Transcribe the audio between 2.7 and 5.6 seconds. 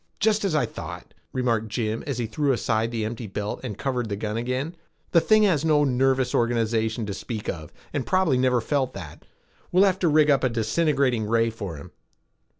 the empty belt and covered the gun again. "The thing